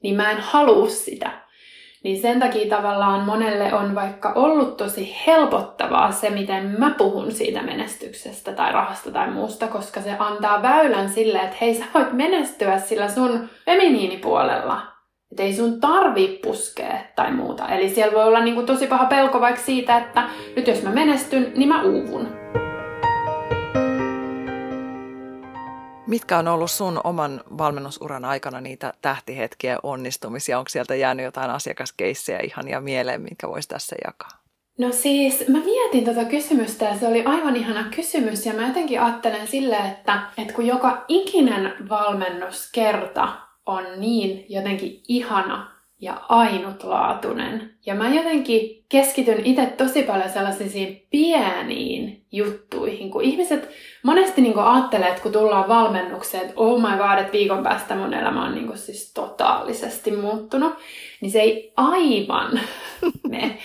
niin 0.03 0.15
mä 0.15 0.31
en 0.31 0.41
halua 0.41 0.89
sitä. 0.89 1.31
Niin 2.03 2.21
sen 2.21 2.39
takia 2.39 2.75
tavallaan 2.77 3.25
monelle 3.25 3.73
on 3.73 3.95
vaikka 3.95 4.31
ollut 4.35 4.77
tosi 4.77 5.17
helpottavaa 5.27 6.11
se, 6.11 6.29
miten 6.29 6.75
mä 6.79 6.89
puhun 6.97 7.31
siitä 7.31 7.61
menestyksestä 7.61 8.53
tai 8.53 8.71
rahasta 8.71 9.11
tai 9.11 9.31
muusta, 9.31 9.67
koska 9.67 10.01
se 10.01 10.15
antaa 10.19 10.61
väylän 10.61 11.09
sille, 11.09 11.37
että 11.39 11.57
hei 11.61 11.75
sä 11.75 11.85
voit 11.93 12.13
menestyä 12.13 12.79
sillä 12.79 13.09
sun 13.09 13.49
feminiinipuolella. 13.65 14.81
Että 15.31 15.43
ei 15.43 15.53
sun 15.53 15.79
tarvi 15.79 16.39
puskea 16.43 16.99
tai 17.15 17.31
muuta. 17.33 17.67
Eli 17.67 17.89
siellä 17.89 18.15
voi 18.15 18.23
olla 18.23 18.39
niinku 18.39 18.63
tosi 18.63 18.87
paha 18.87 19.05
pelko 19.05 19.41
vaikka 19.41 19.61
siitä, 19.61 19.97
että 19.97 20.29
nyt 20.55 20.67
jos 20.67 20.83
mä 20.83 20.89
menestyn, 20.89 21.51
niin 21.55 21.69
mä 21.69 21.83
uuvun. 21.83 22.27
Mitkä 26.07 26.37
on 26.37 26.47
ollut 26.47 26.71
sun 26.71 27.01
oman 27.03 27.41
valmennusuran 27.57 28.25
aikana 28.25 28.61
niitä 28.61 28.93
tähtihetkiä 29.01 29.79
onnistumisia? 29.83 30.59
Onko 30.59 30.69
sieltä 30.69 30.95
jäänyt 30.95 31.23
jotain 31.23 31.51
asiakaskeissejä 31.51 32.39
ihania 32.39 32.81
mieleen, 32.81 33.21
minkä 33.21 33.47
voisi 33.49 33.69
tässä 33.69 33.95
jakaa? 34.05 34.29
No 34.77 34.91
siis 34.91 35.47
mä 35.47 35.59
mietin 35.59 36.05
tota 36.05 36.25
kysymystä 36.25 36.85
ja 36.85 36.99
se 36.99 37.07
oli 37.07 37.25
aivan 37.25 37.55
ihana 37.55 37.83
kysymys 37.95 38.45
ja 38.45 38.53
mä 38.53 38.67
jotenkin 38.67 39.01
ajattelen 39.01 39.47
silleen, 39.47 39.85
että, 39.85 40.21
että 40.37 40.53
kun 40.53 40.67
joka 40.67 41.05
ikinen 41.07 41.73
valmennuskerta 41.89 43.48
on 43.65 43.83
niin 43.97 44.45
jotenkin 44.49 45.01
ihana 45.07 45.71
ja 46.01 46.21
ainutlaatuinen. 46.29 47.73
Ja 47.85 47.95
mä 47.95 48.13
jotenkin 48.13 48.85
keskityn 48.89 49.45
itse 49.45 49.65
tosi 49.65 50.03
paljon 50.03 50.29
sellaisiin 50.29 51.07
pieniin 51.09 52.25
juttuihin, 52.31 53.11
kun 53.11 53.21
ihmiset 53.21 53.69
monesti 54.03 54.41
niin 54.41 54.59
ajattelee, 54.59 55.09
että 55.09 55.21
kun 55.21 55.31
tullaan 55.31 55.67
valmennukseen, 55.67 56.43
että 56.43 56.53
oh 56.55 56.81
my 56.81 56.97
god, 56.97 57.19
että 57.19 57.31
viikon 57.31 57.63
päästä 57.63 57.95
mun 57.95 58.13
elämä 58.13 58.45
on 58.45 58.55
niin 58.55 58.77
siis 58.77 59.13
totaalisesti 59.13 60.11
muuttunut, 60.11 60.73
niin 61.21 61.31
se 61.31 61.39
ei 61.39 61.73
aivan 61.77 62.59
mene 63.29 63.57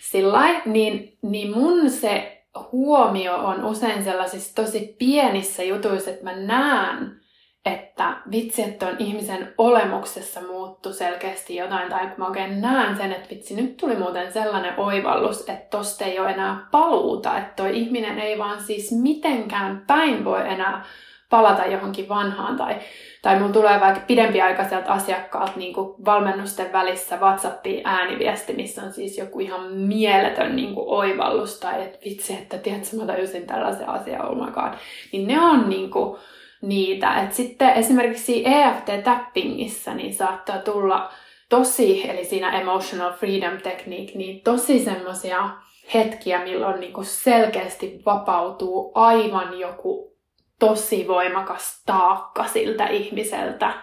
sillä 0.00 0.60
niin, 0.64 1.18
niin 1.22 1.50
mun 1.50 1.90
se 1.90 2.42
huomio 2.72 3.36
on 3.36 3.64
usein 3.64 4.04
sellaisissa 4.04 4.54
tosi 4.54 4.96
pienissä 4.98 5.62
jutuissa, 5.62 6.10
että 6.10 6.24
mä 6.24 6.36
näen, 6.36 7.20
että 7.66 8.16
vitsi, 8.30 8.62
että 8.62 8.86
on 8.86 8.96
ihmisen 8.98 9.54
olemuksessa 9.58 10.40
muuttu 10.40 10.92
selkeästi 10.92 11.56
jotain, 11.56 11.90
tai 11.90 12.06
kun 12.06 12.14
mä 12.18 12.26
oikein 12.26 12.60
näen 12.60 12.96
sen, 12.96 13.12
että 13.12 13.30
vitsi, 13.30 13.54
nyt 13.56 13.76
tuli 13.76 13.96
muuten 13.96 14.32
sellainen 14.32 14.74
oivallus, 14.76 15.40
että 15.40 15.78
tosta 15.78 16.04
ei 16.04 16.18
ole 16.18 16.30
enää 16.30 16.66
paluuta, 16.70 17.38
että 17.38 17.52
toi 17.56 17.78
ihminen 17.78 18.18
ei 18.18 18.38
vaan 18.38 18.60
siis 18.60 18.92
mitenkään 19.02 19.84
päin 19.86 20.24
voi 20.24 20.48
enää 20.48 20.84
palata 21.30 21.66
johonkin 21.66 22.08
vanhaan, 22.08 22.56
tai, 22.56 22.76
tai 23.22 23.38
mun 23.40 23.52
tulee 23.52 23.80
vaikka 23.80 24.00
pidempiaikaiselta 24.06 24.92
asiakkaalta 24.92 25.52
niin 25.56 25.74
kuin 25.74 26.04
valmennusten 26.04 26.72
välissä 26.72 27.16
WhatsAppiin 27.16 27.82
ääniviesti, 27.84 28.52
missä 28.52 28.82
on 28.82 28.92
siis 28.92 29.18
joku 29.18 29.40
ihan 29.40 29.72
mieletön 29.72 30.56
niin 30.56 30.74
kuin 30.74 30.88
oivallus, 30.88 31.60
tai 31.60 31.82
että 31.82 31.98
vitsi, 32.04 32.32
että 32.32 32.58
tiedätkö, 32.58 32.96
mä 32.96 33.06
tajusin 33.06 33.46
tällaisen 33.46 33.88
asian, 33.88 34.28
oh 34.28 34.46
my 34.46 34.52
god. 34.52 34.72
Niin 35.12 35.28
ne 35.28 35.40
on 35.40 35.68
niin 35.68 35.90
kuin, 35.90 36.18
niitä. 36.62 37.20
Et 37.20 37.32
sitten 37.32 37.70
esimerkiksi 37.70 38.44
EFT-tappingissa 38.46 39.94
niin 39.94 40.14
saattaa 40.14 40.58
tulla 40.58 41.10
tosi, 41.48 42.10
eli 42.10 42.24
siinä 42.24 42.60
emotional 42.60 43.12
freedom 43.12 43.58
technique, 43.62 44.18
niin 44.18 44.40
tosi 44.44 44.84
semmoisia 44.84 45.50
hetkiä, 45.94 46.44
milloin 46.44 46.80
niinku 46.80 47.04
selkeästi 47.04 48.02
vapautuu 48.06 48.92
aivan 48.94 49.58
joku 49.58 50.16
tosi 50.58 51.08
voimakas 51.08 51.82
taakka 51.86 52.44
siltä 52.44 52.86
ihmiseltä, 52.86 53.74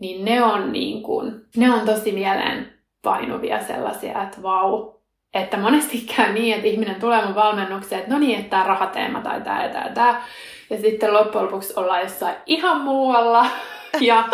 niin 0.00 0.24
ne 0.24 0.42
on, 0.42 0.72
niin 0.72 1.02
kuin, 1.02 1.32
ne 1.56 1.70
on 1.70 1.86
tosi 1.86 2.12
mieleen 2.12 2.72
painuvia 3.02 3.62
sellaisia, 3.64 4.22
että 4.22 4.42
vau. 4.42 5.01
Että 5.34 5.56
monesti 5.56 6.04
käy 6.16 6.32
niin, 6.32 6.54
että 6.54 6.68
ihminen 6.68 7.00
tulee 7.00 7.24
mun 7.24 7.34
valmennukseen, 7.34 8.00
että 8.00 8.12
no 8.12 8.18
niin, 8.18 8.38
että 8.38 8.50
tämä 8.50 8.64
rahateema 8.64 9.20
tai 9.20 9.40
tämä 9.40 9.62
ja 9.62 9.68
tämä 9.68 9.84
ja 9.84 9.92
tämä. 9.94 10.22
Ja 10.70 10.80
sitten 10.80 11.12
loppujen 11.12 11.46
lopuksi 11.46 11.72
ollaan 11.76 12.02
jossain 12.02 12.36
ihan 12.46 12.80
muualla. 12.80 13.46
Ja 14.00 14.28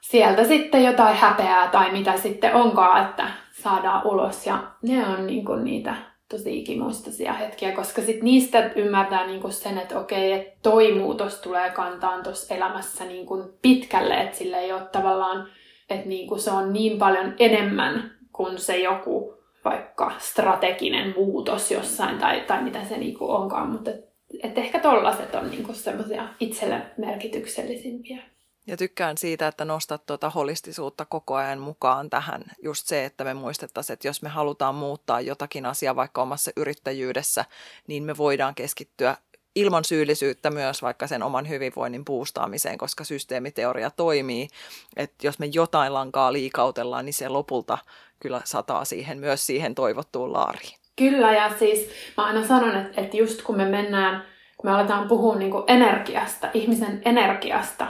sieltä 0.00 0.44
sitten 0.44 0.84
jotain 0.84 1.16
häpeää 1.16 1.68
tai 1.68 1.92
mitä 1.92 2.16
sitten 2.16 2.54
onkaan, 2.54 3.02
että 3.06 3.28
saadaan 3.52 4.06
ulos. 4.06 4.46
Ja 4.46 4.62
ne 4.82 5.06
on 5.06 5.26
niin 5.26 5.44
kuin 5.44 5.64
niitä 5.64 5.94
tosi 6.28 6.58
ikimuistoisia 6.58 7.32
hetkiä, 7.32 7.72
koska 7.72 8.02
sit 8.02 8.22
niistä 8.22 8.70
ymmärtää 8.76 9.26
niinku 9.26 9.50
sen, 9.50 9.78
että 9.78 9.98
okei, 9.98 10.32
että 10.32 10.58
toi 10.62 10.92
muutos 10.92 11.34
tulee 11.34 11.70
kantaan 11.70 12.22
tuossa 12.22 12.54
elämässä 12.54 13.04
niinku 13.04 13.58
pitkälle, 13.62 14.14
että 14.14 14.38
sille 14.38 14.56
ei 14.56 14.72
ole 14.72 14.82
tavallaan, 14.92 15.48
että 15.90 16.08
niinku 16.08 16.38
se 16.38 16.50
on 16.50 16.72
niin 16.72 16.98
paljon 16.98 17.34
enemmän 17.38 18.10
kuin 18.32 18.58
se 18.58 18.78
joku 18.78 19.39
vaikka 19.64 20.12
strateginen 20.18 21.14
muutos 21.16 21.70
jossain 21.70 22.18
tai, 22.18 22.40
tai 22.40 22.62
mitä 22.62 22.84
se 22.84 22.96
niinku 22.96 23.30
onkaan, 23.30 23.68
mutta 23.68 23.90
et, 23.90 24.04
et 24.42 24.58
ehkä 24.58 24.80
tollaset 24.80 25.34
on 25.34 25.50
niinku 25.50 25.74
semmoisia 25.74 26.28
itselle 26.40 26.82
merkityksellisimpiä. 26.98 28.22
Ja 28.66 28.76
tykkään 28.76 29.18
siitä, 29.18 29.48
että 29.48 29.64
nostat 29.64 30.06
tuota 30.06 30.30
holistisuutta 30.30 31.04
koko 31.04 31.34
ajan 31.34 31.58
mukaan 31.58 32.10
tähän. 32.10 32.44
Just 32.62 32.86
se, 32.86 33.04
että 33.04 33.24
me 33.24 33.34
muistettaisiin, 33.34 33.94
että 33.94 34.08
jos 34.08 34.22
me 34.22 34.28
halutaan 34.28 34.74
muuttaa 34.74 35.20
jotakin 35.20 35.66
asiaa 35.66 35.96
vaikka 35.96 36.22
omassa 36.22 36.50
yrittäjyydessä, 36.56 37.44
niin 37.86 38.02
me 38.02 38.16
voidaan 38.16 38.54
keskittyä 38.54 39.16
ilman 39.56 39.84
syyllisyyttä 39.84 40.50
myös 40.50 40.82
vaikka 40.82 41.06
sen 41.06 41.22
oman 41.22 41.48
hyvinvoinnin 41.48 42.04
puustaamiseen, 42.04 42.78
koska 42.78 43.04
systeemiteoria 43.04 43.90
toimii. 43.90 44.48
Että 44.96 45.26
jos 45.26 45.38
me 45.38 45.46
jotain 45.46 45.94
lankaa 45.94 46.32
liikautellaan, 46.32 47.04
niin 47.04 47.14
se 47.14 47.28
lopulta 47.28 47.78
kyllä 48.20 48.40
sataa 48.44 48.84
siihen 48.84 49.18
myös 49.18 49.46
siihen 49.46 49.74
toivottuun 49.74 50.32
laariin. 50.32 50.78
Kyllä, 50.96 51.32
ja 51.32 51.50
siis 51.58 51.90
mä 52.16 52.24
aina 52.24 52.46
sanon, 52.46 52.76
että, 52.76 53.00
että 53.00 53.16
just 53.16 53.42
kun 53.42 53.56
me 53.56 53.64
mennään, 53.64 54.24
kun 54.56 54.70
me 54.70 54.76
aletaan 54.76 55.08
puhua 55.08 55.36
niin 55.36 55.52
energiasta, 55.66 56.48
ihmisen 56.54 57.02
energiasta, 57.04 57.86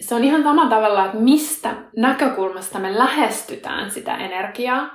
se 0.00 0.14
on 0.14 0.24
ihan 0.24 0.42
sama 0.42 0.68
tavalla, 0.68 1.04
että 1.04 1.18
mistä 1.18 1.74
näkökulmasta 1.96 2.78
me 2.78 2.98
lähestytään 2.98 3.90
sitä 3.90 4.16
energiaa. 4.16 4.90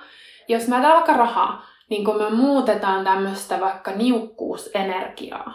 Jos 0.47 0.67
mä 0.67 0.81
vaikka 0.81 1.13
rahaa, 1.13 1.65
niin 1.89 2.05
kun 2.05 2.17
me 2.17 2.29
muutetaan 2.29 3.03
tämmöistä 3.03 3.59
vaikka 3.59 3.91
niukkuusenergiaa, 3.91 5.53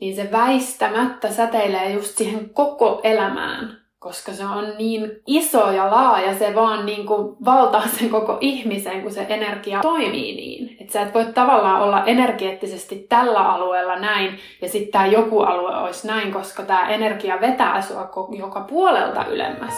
niin 0.00 0.16
se 0.16 0.32
väistämättä 0.32 1.32
säteilee 1.32 1.90
just 1.90 2.16
siihen 2.16 2.50
koko 2.50 3.00
elämään 3.02 3.87
koska 3.98 4.32
se 4.32 4.44
on 4.44 4.72
niin 4.78 5.10
iso 5.26 5.70
ja 5.70 5.90
laaja, 5.90 6.38
se 6.38 6.54
vaan 6.54 6.86
niin 6.86 7.06
kuin 7.06 7.36
valtaa 7.44 7.88
sen 7.88 8.10
koko 8.10 8.38
ihmisen, 8.40 9.02
kun 9.02 9.12
se 9.12 9.26
energia 9.28 9.80
toimii 9.80 10.36
niin. 10.36 10.76
Että 10.80 10.92
sä 10.92 11.02
et 11.02 11.14
voi 11.14 11.24
tavallaan 11.24 11.82
olla 11.82 12.04
energeettisesti 12.04 13.06
tällä 13.08 13.52
alueella 13.52 13.96
näin, 13.96 14.38
ja 14.62 14.68
sitten 14.68 14.92
tämä 14.92 15.06
joku 15.06 15.40
alue 15.40 15.76
olisi 15.76 16.06
näin, 16.06 16.32
koska 16.32 16.62
tämä 16.62 16.88
energia 16.88 17.40
vetää 17.40 17.82
sua 17.82 18.10
joka 18.38 18.60
puolelta 18.60 19.24
ylemmäs. 19.24 19.74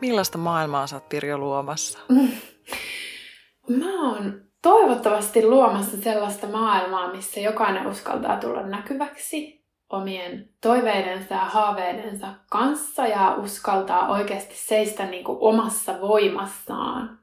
Millaista 0.00 0.38
maailmaa 0.38 0.86
sä 0.86 0.96
oot 0.96 1.08
Pirjo 1.08 1.38
luomassa? 1.38 1.98
Mä 3.80 4.10
oon 4.10 4.51
toivottavasti 4.62 5.46
luomassa 5.46 5.96
sellaista 5.96 6.46
maailmaa, 6.46 7.12
missä 7.12 7.40
jokainen 7.40 7.86
uskaltaa 7.86 8.36
tulla 8.36 8.62
näkyväksi 8.62 9.62
omien 9.90 10.48
toiveidensa 10.60 11.34
ja 11.34 11.40
haaveidensa 11.44 12.28
kanssa 12.50 13.06
ja 13.06 13.34
uskaltaa 13.34 14.08
oikeasti 14.08 14.54
seistä 14.54 15.06
niin 15.06 15.24
kuin 15.24 15.38
omassa 15.40 16.00
voimassaan. 16.00 17.18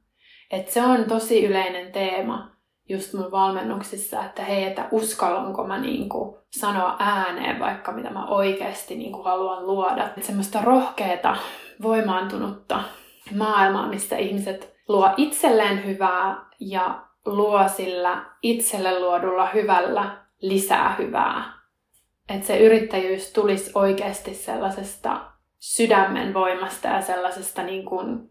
Et 0.51 0.69
se 0.69 0.81
on 0.81 1.05
tosi 1.05 1.45
yleinen 1.45 1.91
teema 1.91 2.51
just 2.89 3.13
mun 3.13 3.31
valmennuksissa, 3.31 4.25
että 4.25 4.43
hei, 4.43 4.63
että 4.63 4.87
uskallanko 4.91 5.67
mä 5.67 5.79
niin 5.79 6.09
kuin 6.09 6.37
sanoa 6.49 6.95
ääneen 6.99 7.59
vaikka 7.59 7.91
mitä 7.91 8.09
mä 8.09 8.25
oikeasti 8.25 8.95
niin 8.95 9.11
kuin 9.11 9.23
haluan 9.23 9.67
luoda. 9.67 10.09
Et 10.17 10.23
semmoista 10.23 10.61
rohkeata, 10.61 11.35
voimaantunutta 11.81 12.83
maailmaa, 13.35 13.87
missä 13.89 14.17
ihmiset 14.17 14.75
luo 14.87 15.09
itselleen 15.17 15.85
hyvää 15.85 16.45
ja 16.59 17.08
luo 17.37 17.67
sillä 17.67 18.25
itselle 18.41 18.99
luodulla 18.99 19.45
hyvällä 19.45 20.17
lisää 20.41 20.95
hyvää. 20.99 21.59
Että 22.29 22.47
se 22.47 22.59
yrittäjyys 22.59 23.33
tulisi 23.33 23.71
oikeasti 23.75 24.33
sellaisesta 24.33 25.21
sydämen 25.59 26.33
voimasta 26.33 26.87
ja 26.87 27.01
sellaisesta 27.01 27.63
niin 27.63 27.85
kuin, 27.85 28.29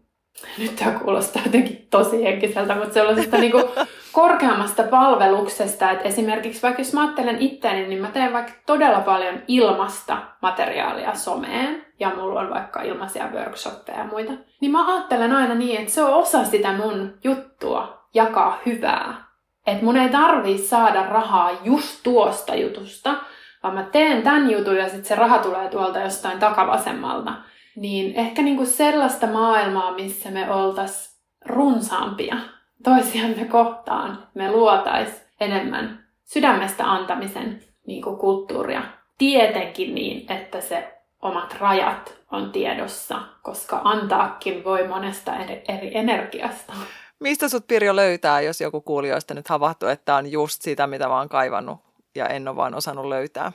nyt 0.57 0.75
tämä 0.75 0.99
kuulostaa 0.99 1.41
jotenkin 1.45 1.87
tosi 1.91 2.23
henkiseltä, 2.23 2.75
mutta 2.75 2.93
sellaisesta 2.93 3.37
niin 3.37 3.51
kuin 3.51 3.63
korkeammasta 4.11 4.83
palveluksesta, 4.83 5.91
että 5.91 6.07
esimerkiksi 6.07 6.61
vaikka 6.61 6.81
jos 6.81 6.93
mä 6.93 7.01
ajattelen 7.01 7.37
itseäni, 7.37 7.87
niin 7.87 8.01
mä 8.01 8.07
teen 8.07 8.33
vaikka 8.33 8.53
todella 8.65 8.99
paljon 8.99 9.43
ilmasta 9.47 10.17
materiaalia 10.41 11.15
someen, 11.15 11.85
ja 11.99 12.11
mulla 12.15 12.39
on 12.39 12.49
vaikka 12.49 12.81
ilmaisia 12.81 13.29
workshoppeja 13.33 13.97
ja 13.97 14.05
muita, 14.05 14.33
niin 14.61 14.71
mä 14.71 14.95
ajattelen 14.95 15.33
aina 15.33 15.55
niin, 15.55 15.79
että 15.79 15.91
se 15.91 16.03
on 16.03 16.13
osa 16.13 16.43
sitä 16.43 16.73
mun 16.73 17.13
juttua, 17.23 17.98
jakaa 18.13 18.57
hyvää. 18.65 19.29
Että 19.67 19.85
mun 19.85 19.97
ei 19.97 20.09
tarvii 20.09 20.57
saada 20.57 21.03
rahaa 21.03 21.51
just 21.63 21.99
tuosta 22.03 22.55
jutusta, 22.55 23.15
vaan 23.63 23.73
mä 23.73 23.83
teen 23.83 24.23
tämän 24.23 24.51
jutun 24.51 24.77
ja 24.77 24.85
sitten 24.85 25.05
se 25.05 25.15
raha 25.15 25.37
tulee 25.37 25.69
tuolta 25.69 25.99
jostain 25.99 26.39
takavasemmalta. 26.39 27.33
Niin 27.75 28.15
ehkä 28.15 28.41
niinku 28.41 28.65
sellaista 28.65 29.27
maailmaa, 29.27 29.93
missä 29.93 30.31
me 30.31 30.51
oltais 30.51 31.19
runsaampia 31.45 32.35
toisiamme 32.83 33.45
kohtaan, 33.45 34.27
me 34.33 34.51
luotais 34.51 35.27
enemmän 35.39 36.03
sydämestä 36.23 36.91
antamisen 36.91 37.63
niinku 37.87 38.15
kulttuuria. 38.15 38.81
Tietenkin 39.17 39.95
niin, 39.95 40.31
että 40.31 40.61
se 40.61 40.99
omat 41.21 41.55
rajat 41.59 42.17
on 42.31 42.51
tiedossa, 42.51 43.19
koska 43.41 43.81
antaakin 43.83 44.63
voi 44.63 44.87
monesta 44.87 45.35
eri 45.67 45.97
energiasta. 45.97 46.73
Mistä 47.19 47.49
sut 47.49 47.67
Pirjo 47.67 47.95
löytää, 47.95 48.41
jos 48.41 48.61
joku 48.61 48.81
kuulijoista 48.81 49.33
nyt 49.33 49.47
havahtuu, 49.47 49.89
että 49.89 50.15
on 50.15 50.31
just 50.31 50.61
sitä, 50.61 50.87
mitä 50.87 51.07
mä 51.07 51.17
oon 51.17 51.29
kaivannut 51.29 51.79
ja 52.15 52.27
en 52.27 52.47
ole 52.47 52.55
vaan 52.55 52.75
osannut 52.75 53.05
löytää? 53.05 53.51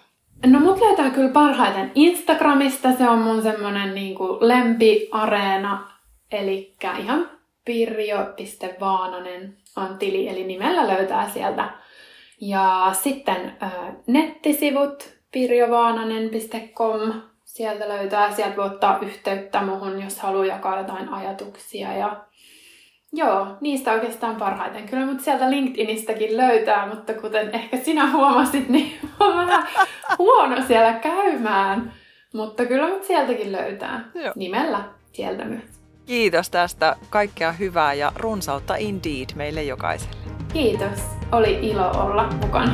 No 0.46 0.60
mut 0.60 0.80
löytää 0.80 1.10
kyllä 1.10 1.32
parhaiten 1.32 1.92
Instagramista, 1.94 2.92
se 2.92 3.08
on 3.08 3.18
mun 3.18 3.42
semmonen 3.42 3.94
niinku 3.94 4.38
lempiareena, 4.40 5.90
eli 6.32 6.76
ihan 7.00 7.30
pirjo.vaananen 7.64 9.56
on 9.76 9.98
tili, 9.98 10.28
eli 10.28 10.44
nimellä 10.44 10.86
löytää 10.86 11.30
sieltä. 11.30 11.70
Ja 12.40 12.90
sitten 13.02 13.56
äh, 13.62 13.72
nettisivut 14.06 15.14
pirjovaananen.com, 15.32 17.12
sieltä 17.44 17.88
löytää, 17.88 18.32
sieltä 18.32 18.56
voi 18.56 18.66
ottaa 18.66 18.98
yhteyttä 19.02 19.62
muhun, 19.62 20.02
jos 20.02 20.18
haluaa 20.18 20.46
jakaa 20.46 20.78
jotain 20.78 21.08
ajatuksia 21.08 21.96
ja 21.96 22.24
Joo, 23.16 23.46
niistä 23.60 23.92
oikeastaan 23.92 24.36
parhaiten. 24.36 24.88
Kyllä 24.88 25.06
mut 25.06 25.20
sieltä 25.20 25.50
LinkedInistäkin 25.50 26.36
löytää, 26.36 26.86
mutta 26.94 27.14
kuten 27.14 27.50
ehkä 27.54 27.76
sinä 27.76 28.10
huomasit, 28.10 28.68
niin 28.68 28.98
on 29.20 29.36
vähän 29.36 29.66
huono 30.18 30.62
siellä 30.66 30.92
käymään. 30.92 31.92
Mutta 32.34 32.66
kyllä 32.66 32.88
mut 32.88 33.04
sieltäkin 33.04 33.52
löytää. 33.52 34.04
Joo. 34.14 34.32
Nimellä 34.36 34.84
sieltä 35.12 35.44
myös. 35.44 35.64
Kiitos 36.06 36.50
tästä. 36.50 36.96
Kaikkea 37.10 37.52
hyvää 37.52 37.94
ja 37.94 38.12
runsautta 38.16 38.76
indeed 38.76 39.28
meille 39.34 39.62
jokaiselle. 39.62 40.16
Kiitos. 40.52 41.00
Oli 41.32 41.58
ilo 41.62 41.90
olla 41.90 42.28
mukana. 42.42 42.72